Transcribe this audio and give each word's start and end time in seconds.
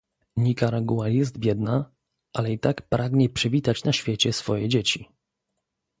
Nikaragua 0.37 1.09
jest 1.09 1.37
biedna, 1.37 1.91
ale 2.33 2.51
i 2.51 2.59
tak 2.59 2.81
pragnie 2.89 3.29
przywitać 3.29 3.83
na 3.83 3.93
świecie 3.93 4.33
swoje 4.33 4.69
dzieci 4.69 5.09